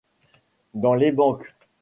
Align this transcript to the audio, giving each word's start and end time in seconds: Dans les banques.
Dans 0.73 0.95
les 0.95 1.11
banques. 1.11 1.53